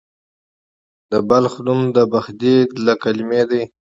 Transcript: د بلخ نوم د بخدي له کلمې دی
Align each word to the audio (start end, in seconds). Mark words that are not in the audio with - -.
د 1.11 1.13
بلخ 1.29 1.53
نوم 1.65 1.81
د 1.95 1.97
بخدي 2.11 2.55
له 2.85 2.93
کلمې 3.03 3.43
دی 3.49 3.63